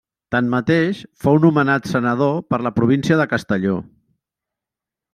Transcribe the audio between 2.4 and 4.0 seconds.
per la província de Castelló.